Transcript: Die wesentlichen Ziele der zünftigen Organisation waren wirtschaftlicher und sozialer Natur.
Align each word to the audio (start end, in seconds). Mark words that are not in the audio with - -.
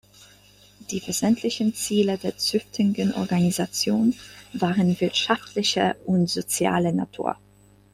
Die 0.89 0.99
wesentlichen 1.07 1.75
Ziele 1.75 2.17
der 2.17 2.35
zünftigen 2.35 3.13
Organisation 3.13 4.15
waren 4.51 4.99
wirtschaftlicher 4.99 5.95
und 6.07 6.27
sozialer 6.27 6.91
Natur. 6.91 7.37